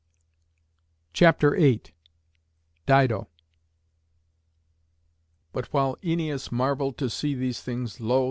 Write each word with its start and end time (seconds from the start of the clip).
CHAPTER 1.13 1.51
VIII. 1.55 1.83
DIDO. 2.87 3.27
But 5.53 5.71
while 5.71 5.95
Æneas 5.97 6.51
marvelled 6.51 6.97
to 6.97 7.07
see 7.07 7.35
these 7.35 7.61
things 7.61 7.99
lo! 8.01 8.19